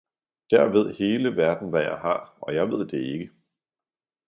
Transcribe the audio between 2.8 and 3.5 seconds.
det ikke!